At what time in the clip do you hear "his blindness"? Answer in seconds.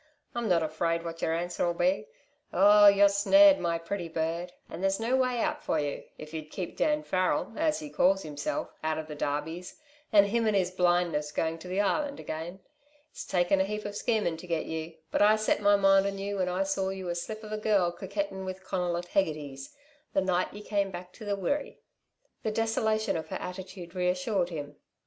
10.55-11.31